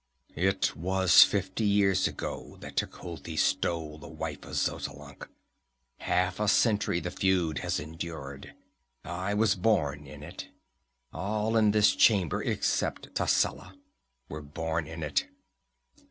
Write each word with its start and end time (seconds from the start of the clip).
"It 0.35 0.75
was 0.75 1.23
fifty 1.23 1.63
years 1.63 2.07
ago 2.07 2.57
that 2.61 2.75
Tecuhltli 2.75 3.37
stole 3.37 3.99
the 3.99 4.07
wife 4.07 4.43
of 4.45 4.55
Xotalanc. 4.55 5.27
Half 5.99 6.39
a 6.39 6.47
century 6.47 6.99
the 6.99 7.11
feud 7.11 7.59
has 7.59 7.79
endured. 7.79 8.55
I 9.05 9.35
was 9.35 9.53
born 9.53 10.07
in 10.07 10.23
it. 10.23 10.47
All 11.13 11.55
in 11.55 11.69
this 11.69 11.93
chamber, 11.95 12.41
except 12.41 13.13
Tascela, 13.13 13.75
were 14.27 14.41
born 14.41 14.87
in 14.87 15.03
it. 15.03 15.25